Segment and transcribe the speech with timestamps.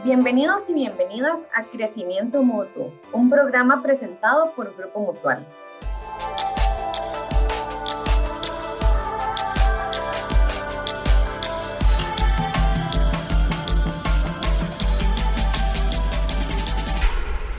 [0.00, 5.46] Bienvenidos y bienvenidas a Crecimiento Mutuo, un programa presentado por Grupo Mutual.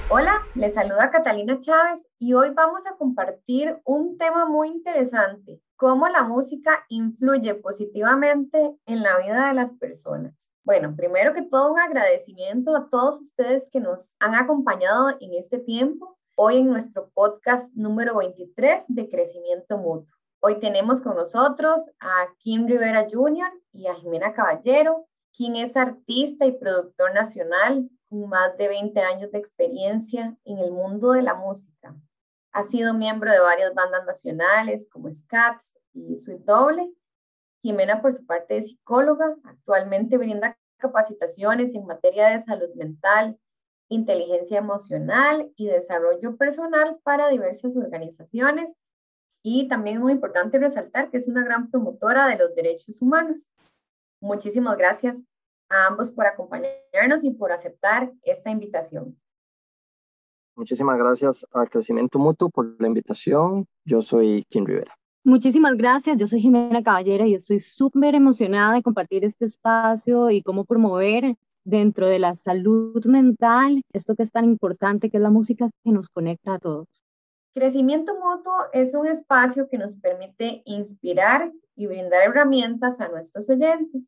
[0.10, 6.10] Hola, les saluda Catalina Chávez y hoy vamos a compartir un tema muy interesante, cómo
[6.10, 10.53] la música influye positivamente en la vida de las personas.
[10.66, 15.60] Bueno, primero que todo un agradecimiento a todos ustedes que nos han acompañado en este
[15.60, 20.08] tiempo, hoy en nuestro podcast número 23 de Crecimiento Mutuo.
[20.40, 23.52] Hoy tenemos con nosotros a Kim Rivera Jr.
[23.74, 29.32] y a Jimena Caballero, quien es artista y productor nacional con más de 20 años
[29.34, 31.94] de experiencia en el mundo de la música.
[32.54, 36.90] Ha sido miembro de varias bandas nacionales como Scats y Sweet Doble
[37.64, 39.38] Jimena, por su parte, es psicóloga.
[39.46, 43.40] Actualmente brinda capacitaciones en materia de salud mental,
[43.88, 48.76] inteligencia emocional y desarrollo personal para diversas organizaciones.
[49.42, 53.40] Y también muy importante resaltar que es una gran promotora de los derechos humanos.
[54.22, 55.22] Muchísimas gracias
[55.70, 59.18] a ambos por acompañarnos y por aceptar esta invitación.
[60.56, 63.66] Muchísimas gracias a Crecimiento Mutuo por la invitación.
[63.86, 64.96] Yo soy Kim Rivera.
[65.26, 70.42] Muchísimas gracias, yo soy Jimena Caballera y estoy súper emocionada de compartir este espacio y
[70.42, 75.30] cómo promover dentro de la salud mental esto que es tan importante, que es la
[75.30, 76.88] música que nos conecta a todos.
[77.54, 84.04] Crecimiento Mutuo es un espacio que nos permite inspirar y brindar herramientas a nuestros oyentes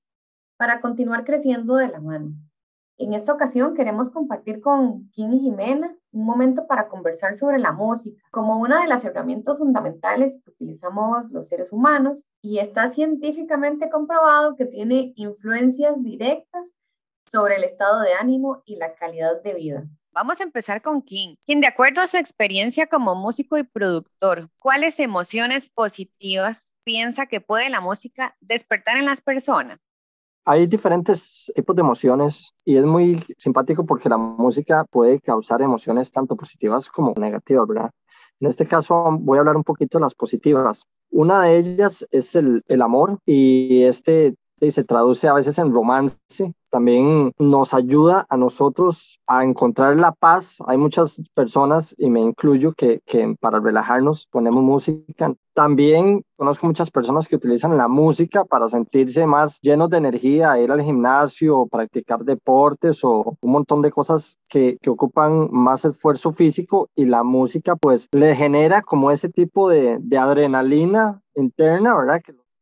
[0.57, 2.33] para continuar creciendo de la mano.
[2.97, 7.73] En esta ocasión queremos compartir con Kim y Jimena un momento para conversar sobre la
[7.73, 13.89] música como una de las herramientas fundamentales que utilizamos los seres humanos y está científicamente
[13.89, 16.69] comprobado que tiene influencias directas
[17.29, 19.83] sobre el estado de ánimo y la calidad de vida.
[20.13, 21.35] Vamos a empezar con Kim.
[21.45, 27.41] Kim, de acuerdo a su experiencia como músico y productor, ¿cuáles emociones positivas piensa que
[27.41, 29.79] puede la música despertar en las personas?
[30.47, 36.11] Hay diferentes tipos de emociones y es muy simpático porque la música puede causar emociones
[36.11, 37.91] tanto positivas como negativas, ¿verdad?
[38.39, 40.85] En este caso voy a hablar un poquito de las positivas.
[41.09, 44.35] Una de ellas es el, el amor y este
[44.71, 46.17] se traduce a veces en romance.
[46.69, 50.57] También nos ayuda a nosotros a encontrar la paz.
[50.67, 55.33] Hay muchas personas, y me incluyo, que, que para relajarnos ponemos música.
[55.53, 60.69] También conozco muchas personas que utilizan la música para sentirse más llenos de energía, ir
[60.69, 66.89] al gimnasio, practicar deportes o un montón de cosas que, que ocupan más esfuerzo físico
[66.93, 72.21] y la música pues le genera como ese tipo de, adrenalina interna, ¿verdad?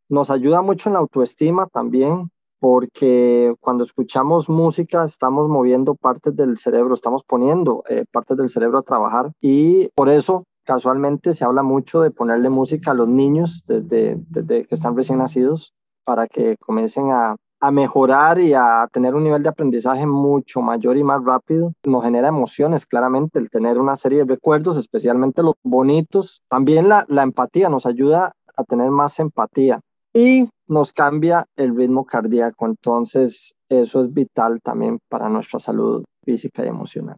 [0.10, 6.58] Nos ayuda mucho en la autoestima también, porque cuando escuchamos música estamos moviendo partes del
[6.58, 11.62] cerebro, estamos poniendo eh, partes del cerebro a trabajar y por eso casualmente se habla
[11.62, 15.74] mucho de ponerle música a los niños desde, desde que están recién nacidos
[16.06, 20.98] para que comiencen a, a mejorar y a tener un nivel de aprendizaje mucho mayor
[20.98, 21.74] y más rápido.
[21.86, 26.42] Nos genera emociones, claramente, el tener una serie de recuerdos, especialmente los bonitos.
[26.50, 29.82] También la, la empatía nos ayuda a tener más empatía
[30.14, 32.66] y nos cambia el ritmo cardíaco.
[32.66, 37.18] Entonces, eso es vital también para nuestra salud física y emocional.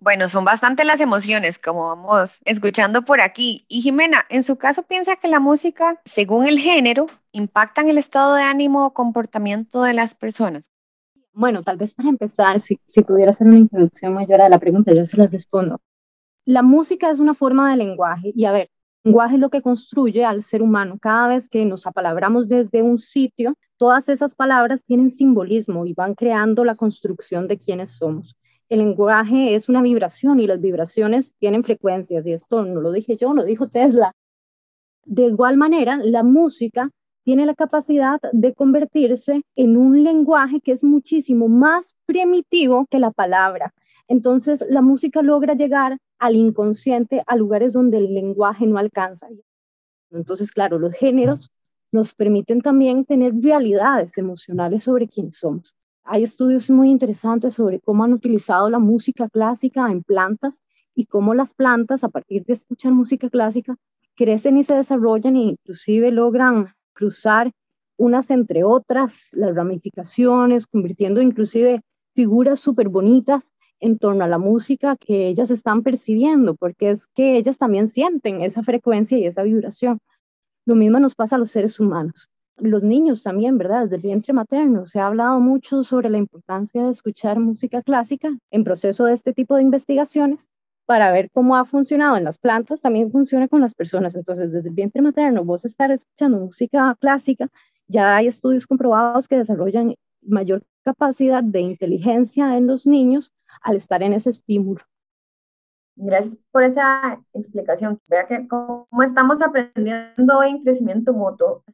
[0.00, 3.64] Bueno, son bastante las emociones, como vamos escuchando por aquí.
[3.68, 7.98] Y Jimena, en su caso, piensa que la música, según el género, impacta en el
[7.98, 10.70] estado de ánimo o comportamiento de las personas.
[11.32, 14.94] Bueno, tal vez para empezar, si, si pudiera hacer una introducción mayor a la pregunta,
[14.94, 15.80] ya se la respondo.
[16.44, 18.70] La música es una forma de lenguaje y a ver,
[19.04, 20.98] lenguaje es lo que construye al ser humano.
[21.00, 26.14] Cada vez que nos apalabramos desde un sitio, todas esas palabras tienen simbolismo y van
[26.14, 28.36] creando la construcción de quiénes somos.
[28.68, 33.16] El lenguaje es una vibración y las vibraciones tienen frecuencias y esto no lo dije
[33.16, 34.12] yo, lo dijo Tesla.
[35.04, 36.90] De igual manera, la música
[37.24, 43.10] tiene la capacidad de convertirse en un lenguaje que es muchísimo más primitivo que la
[43.10, 43.72] palabra.
[44.06, 49.28] Entonces, la música logra llegar al inconsciente a lugares donde el lenguaje no alcanza.
[50.10, 51.50] Entonces, claro, los géneros
[51.92, 55.76] nos permiten también tener realidades emocionales sobre quién somos.
[56.04, 60.62] Hay estudios muy interesantes sobre cómo han utilizado la música clásica en plantas
[60.94, 63.76] y cómo las plantas, a partir de escuchar música clásica,
[64.16, 67.52] crecen y se desarrollan e inclusive logran cruzar
[67.96, 71.82] unas entre otras, las ramificaciones, convirtiendo inclusive
[72.14, 77.36] figuras súper bonitas en torno a la música que ellas están percibiendo, porque es que
[77.36, 79.98] ellas también sienten esa frecuencia y esa vibración.
[80.66, 82.28] Lo mismo nos pasa a los seres humanos.
[82.60, 83.84] los niños también, ¿verdad?
[83.84, 84.84] Desde el vientre materno.
[84.86, 89.32] Se ha hablado mucho sobre la importancia de escuchar música clásica en proceso de este
[89.32, 90.48] tipo de investigaciones
[90.84, 94.16] para ver cómo ha funcionado en las plantas, también funciona con las personas.
[94.16, 97.48] Entonces, desde el vientre materno, vos estar escuchando música clásica,
[97.86, 103.32] ya hay estudios comprobados que desarrollan mayor capacidad de inteligencia en los niños
[103.62, 104.80] al estar en ese estímulo.
[105.96, 108.00] Gracias por esa explicación.
[108.08, 111.64] Vea que cómo estamos aprendiendo en crecimiento mutuo.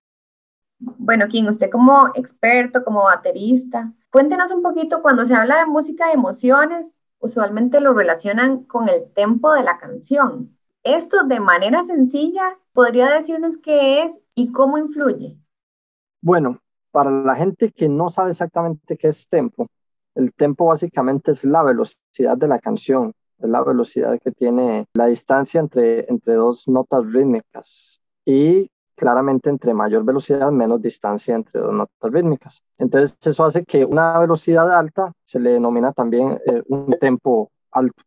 [0.79, 6.07] Bueno, Kim, usted como experto, como baterista, cuéntenos un poquito cuando se habla de música
[6.07, 10.57] de emociones, usualmente lo relacionan con el tempo de la canción.
[10.83, 15.39] Esto de manera sencilla, ¿podría decirnos qué es y cómo influye?
[16.21, 16.61] Bueno,
[16.95, 19.67] para la gente que no sabe exactamente qué es tempo,
[20.15, 25.07] el tempo básicamente es la velocidad de la canción, es la velocidad que tiene la
[25.07, 28.01] distancia entre, entre dos notas rítmicas.
[28.25, 32.63] Y claramente entre mayor velocidad, menos distancia entre dos notas rítmicas.
[32.79, 38.05] Entonces, eso hace que una velocidad alta se le denomina también eh, un tempo alto.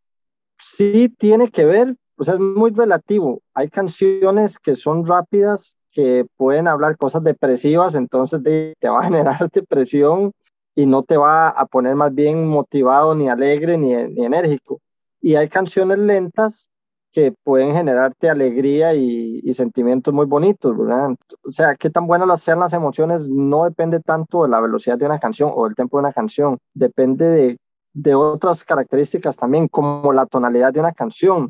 [0.58, 3.42] Sí tiene que ver, pues es muy relativo.
[3.54, 9.50] Hay canciones que son rápidas, que pueden hablar cosas depresivas, entonces te va a generar
[9.50, 10.32] depresión
[10.76, 14.80] y no te va a poner más bien motivado, ni alegre, ni, enérgico.
[15.20, 16.70] Y hay canciones lentas
[17.12, 21.16] que pueden generarte alegría y, sentimientos muy bonitos, ¿verdad?
[21.44, 25.08] O sea, qué tan buenas sean las emociones no depende tanto de la velocidad de
[25.08, 27.58] una canción o del tempo de una canción, depende de,
[27.94, 31.50] de otras características también, como la tonalidad de una canción.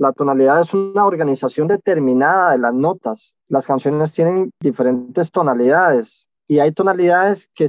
[0.00, 3.34] La tonalidad es una organización determinada de las notas.
[3.48, 7.66] Las canciones tienen diferentes tonalidades y hay tonalidades que,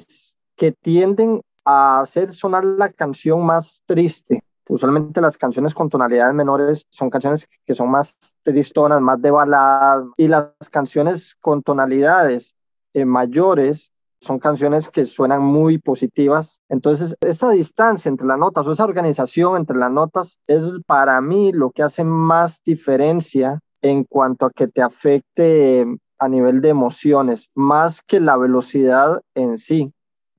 [0.56, 4.42] que tienden a hacer sonar la canción más triste
[4.72, 10.06] Usualmente las canciones con tonalidades menores son canciones que son más tristonas, más de baladas,
[10.16, 12.56] y las canciones con tonalidades
[12.94, 13.91] eh, mayores
[14.22, 16.62] son canciones que suenan muy positivas.
[16.70, 21.52] Entonces, esa distancia entre las notas o esa organización entre las notas es para mí
[21.52, 25.86] lo que hace más diferencia en cuanto a que te afecte
[26.20, 29.92] a nivel de emociones, más que la velocidad en sí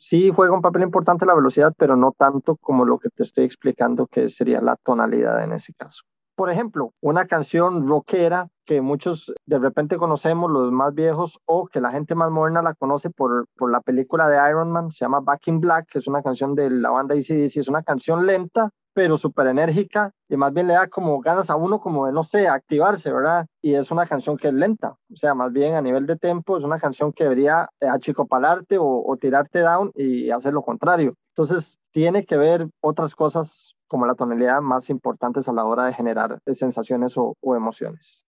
[0.03, 3.45] sí juega un papel importante la velocidad, pero no tanto como lo que te estoy
[3.45, 6.03] explicando, que sería la tonalidad en ese caso.
[6.35, 11.81] Por ejemplo, una canción rockera que muchos de repente conocemos, los más viejos, o que
[11.81, 15.21] la gente más moderna la conoce por, por la película de Iron Man, se llama
[15.21, 18.71] Back in Black, que es una canción de la banda ACDC, es una canción lenta,
[18.95, 22.25] pero súper enérgica y más bien le da como ganas a uno como de, no
[22.25, 23.47] sé, activarse, ¿verdad?
[23.61, 26.57] Y es una canción que es lenta, o sea, más bien a nivel de tempo
[26.57, 31.15] es una canción que debería eh, achicopalarte o, o tirarte down y hacer lo contrario.
[31.33, 35.95] Entonces, tiene que ver otras cosas como la tonalidad más importantes a la hora de
[35.95, 38.27] generar sensaciones o, emociones.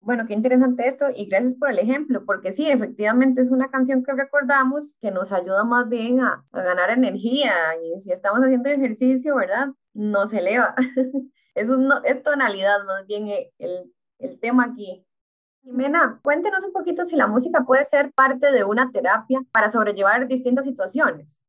[0.00, 4.02] Bueno, qué interesante esto y gracias por el ejemplo, porque sí, efectivamente es una canción
[4.02, 7.52] que recordamos que nos ayuda más bien a, ganar energía
[7.82, 9.68] y si estamos haciendo ejercicio, ¿verdad?
[9.92, 10.74] Nos eleva.
[11.54, 15.04] es tonalidad más bien eh, el, el tema aquí.
[15.62, 20.26] Jimena, cuéntenos un poquito si la música puede ser parte de una terapia para sobrellevar
[20.26, 21.39] distintas situaciones.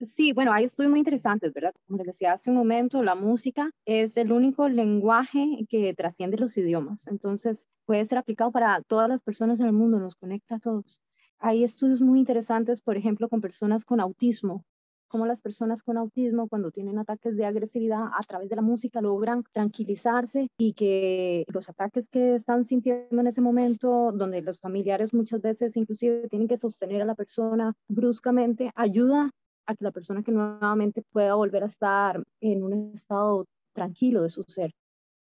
[0.00, 1.72] Sí, bueno, hay estudios muy interesantes, ¿verdad?
[1.86, 6.56] Como les decía hace un momento, la música es el único lenguaje que trasciende los
[6.56, 10.58] idiomas, entonces puede ser aplicado para todas las personas en el mundo, nos conecta a
[10.60, 11.00] todos.
[11.40, 14.62] Hay estudios muy interesantes, por ejemplo, con personas con autismo,
[15.08, 19.00] cómo las personas con autismo cuando tienen ataques de agresividad a través de la música
[19.00, 25.12] logran tranquilizarse y que los ataques que están sintiendo en ese momento, donde los familiares
[25.12, 29.30] muchas veces inclusive tienen que sostener a la persona bruscamente, ayuda
[29.68, 34.30] a que la persona que nuevamente pueda volver a estar en un estado tranquilo de
[34.30, 34.72] su ser.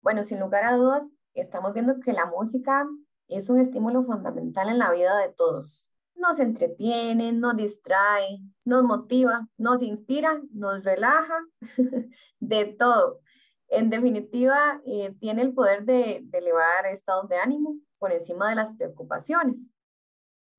[0.02, 2.88] Bueno, sin lugar a dudas, estamos viendo que la música
[3.28, 5.90] es un estímulo fundamental en la vida de todos.
[6.16, 11.38] Nos entretiene, nos distrae, nos motiva, nos inspira, nos relaja,
[12.40, 13.20] de todo.
[13.68, 18.56] En definitiva, eh, tiene el poder de, de elevar estados de ánimo por encima de
[18.56, 19.72] las preocupaciones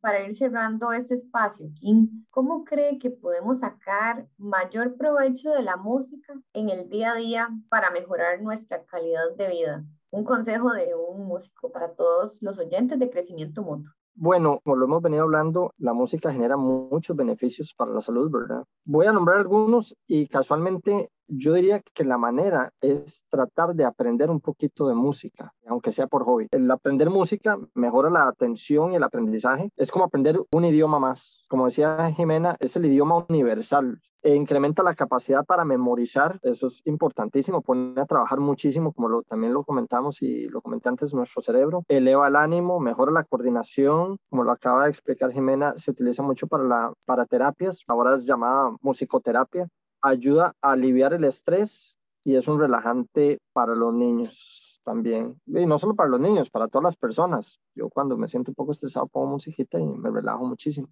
[0.00, 5.76] para ir cerrando este espacio, Kim, ¿cómo cree que podemos sacar mayor provecho de la
[5.76, 9.84] música en el día a día para mejorar nuestra calidad de vida?
[10.10, 13.92] Un consejo de un músico para todos los oyentes de crecimiento mutuo.
[14.14, 18.64] Bueno, como lo hemos venido hablando, la música genera muchos beneficios para la salud, ¿verdad?
[18.84, 24.30] Voy a nombrar algunos y casualmente Yo diría que la manera es tratar de aprender
[24.30, 26.48] un poquito de música, aunque sea por hobby.
[26.50, 29.70] El aprender música mejora la atención y el aprendizaje.
[29.76, 31.44] Es como aprender un idioma más.
[31.48, 34.00] Como decía Jimena, es el idioma universal.
[34.22, 36.40] E incrementa la capacidad para memorizar.
[36.42, 37.60] Eso es importantísimo.
[37.60, 41.84] Pone a trabajar muchísimo, como también lo comentamos y lo comenté antes, nuestro cerebro.
[41.88, 44.16] Eleva el ánimo, mejora la coordinación.
[44.30, 47.84] Como lo acaba de explicar Jimena, se utiliza mucho para, la, para terapias.
[47.86, 49.68] Ahora es llamada musicoterapia
[50.02, 55.40] ayuda a aliviar el estrés y es un relajante para los niños también.
[55.46, 57.60] Y no solo para los niños, para todas las personas.
[57.74, 60.88] Yo cuando me siento un poco estresado pongo musiquita y me relajo muchísimo.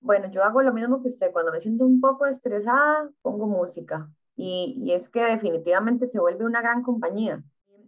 [0.00, 1.32] Bueno, yo hago lo mismo que usted.
[1.32, 4.10] Cuando me siento un poco estresada, pongo música.
[4.36, 7.42] Y, y es que definitivamente se vuelve una gran compañía.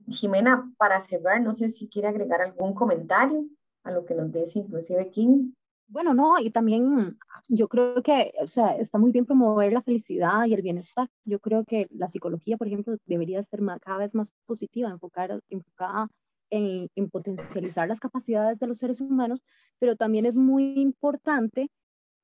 [0.08, 3.46] Jimena, para cerrar, no sé si quiere agregar algún comentario
[3.84, 5.52] a lo que nos dice inclusive King.
[5.88, 10.46] Bueno, no, y también yo creo que, o sea, está muy bien promover la felicidad
[10.46, 11.08] y el bienestar.
[11.24, 16.08] Yo creo que la psicología, por ejemplo, debería ser cada vez más positiva, enfocar, enfocada
[16.50, 19.40] en, en potencializar las capacidades de los seres humanos,
[19.78, 21.68] pero también es muy importante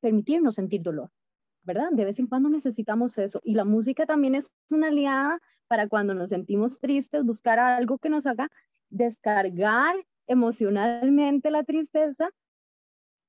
[0.01, 1.11] permitirnos sentir dolor,
[1.63, 1.89] ¿verdad?
[1.93, 3.41] De vez en cuando necesitamos eso.
[3.45, 8.09] Y la música también es una aliada para cuando nos sentimos tristes, buscar algo que
[8.11, 8.49] nos haga
[8.91, 9.95] descargar
[10.27, 12.31] emocionalmente la tristeza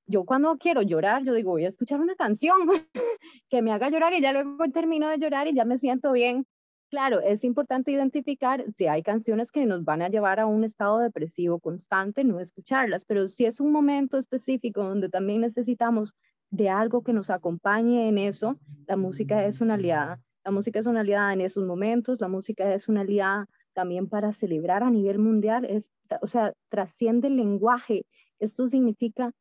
[0.10, 2.58] yo cuando quiero llorar, yo digo, voy a escuchar una canción
[3.50, 6.48] que me haga llorar y ya luego termino de llorar y ya me siento bien.
[6.90, 10.98] Claro, es importante identificar si hay canciones que nos van a llevar a un estado
[10.98, 16.16] depresivo constante, no escucharlas, pero si es un momento específico donde también necesitamos
[16.50, 20.20] de algo que nos acompañe en eso, la música es una aliada.
[20.44, 24.34] La música es una aliada en esos momentos, la música es una aliada también para
[24.34, 25.92] celebrar a nivel mundial, es,
[26.24, 28.08] o sea, trasciende el lenguaje.
[28.40, 29.32] Esto significa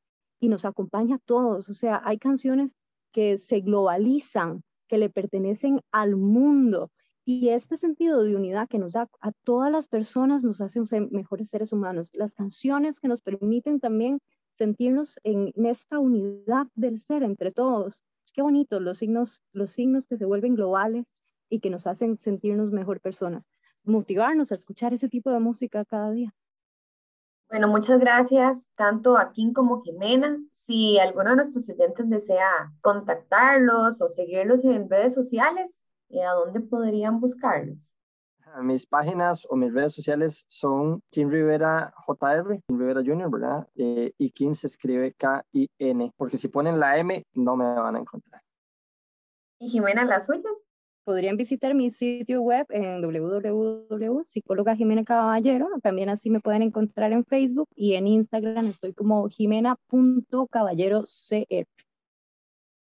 [0.40, 1.68] y nos acompaña a todos.
[1.68, 2.76] O sea, hay canciones
[3.12, 6.90] que se globalizan, que le pertenecen al mundo.
[7.24, 11.10] Y este sentido de unidad que nos da a todas las personas nos hace ser
[11.10, 12.10] mejores seres humanos.
[12.14, 14.20] Las canciones que nos permiten también
[14.54, 18.02] sentirnos en, esta unidad del ser entre todos.
[18.32, 22.72] Qué bonito los signos, los signos que se vuelven globales y que nos hacen sentirnos
[22.72, 23.46] mejor personas.
[23.84, 26.34] Motivarnos a escuchar ese tipo de música cada día.
[27.48, 30.38] Bueno, muchas gracias tanto a Kim como Jimena.
[30.52, 35.70] Si alguno de nuestros oyentes desea contactarlos o seguirlos en redes sociales,
[36.10, 37.78] ¿y ¿a dónde podrían buscarlos?
[38.60, 43.68] Mis páginas o mis redes sociales son Kim Rivera JR, Kim Rivera Jr., ¿verdad?
[43.76, 47.98] Eh, y Kim se escribe K-I-N, porque si ponen la M no me van a
[48.00, 48.42] encontrar.
[49.58, 50.67] ¿Y Jimena, las suyas?
[51.08, 55.70] Podrían visitar mi sitio web en www.psicóloga Jimena Caballero.
[55.82, 61.06] También así me pueden encontrar en Facebook y en Instagram estoy como jimena.caballerocr.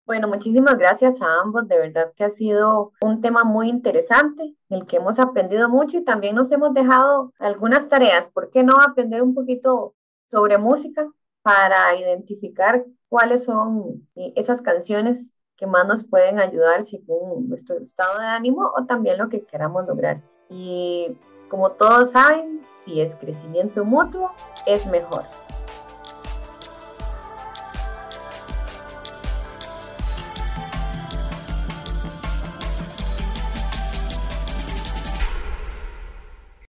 [0.06, 1.70] Bueno, muchísimas gracias a ambos.
[1.70, 6.04] De verdad que ha sido un tema muy interesante, el que hemos aprendido mucho y
[6.04, 8.28] también nos hemos dejado algunas tareas.
[8.34, 9.96] ¿Por qué no aprender un poquito
[10.32, 11.10] sobre música
[11.44, 14.06] para identificar cuáles son
[14.36, 19.28] esas canciones que más nos pueden ayudar según nuestro estado de ánimo o también lo
[19.30, 20.22] que queramos lograr.
[20.50, 21.18] Y
[21.50, 24.32] como todos saben, si es crecimiento mutuo,
[24.66, 25.24] es mejor.